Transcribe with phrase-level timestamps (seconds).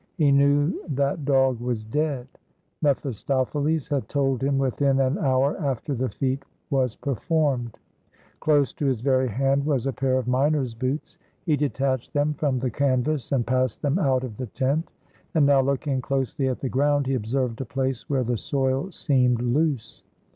[0.17, 2.27] He knew that dog was dead.
[2.81, 7.77] mephistopheles had told him within an hour after the feat was performed.
[8.39, 11.19] Close to his very hand was a pair of miner's boots.
[11.45, 14.89] He detached them from the canvas and passed them out of the tent;
[15.35, 19.39] and now looking closely at the ground he observed a place where the soil seemed
[19.43, 20.01] loose.